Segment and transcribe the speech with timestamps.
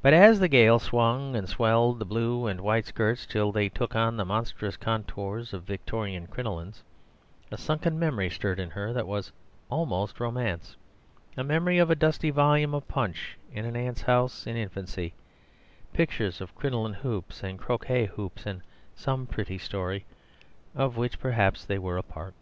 [0.00, 3.94] But as the gale swung and swelled the blue and white skirts till they took
[3.94, 6.80] on the monstrous contours of Victorian crinolines,
[7.52, 9.30] a sunken memory stirred in her that was
[9.68, 15.12] almost romance—a memory of a dusty volume of Punch in an aunt's house in infancy:
[15.92, 18.62] pictures of crinoline hoops and croquet hoops and
[18.94, 20.06] some pretty story,
[20.74, 22.32] of which perhaps they were a part.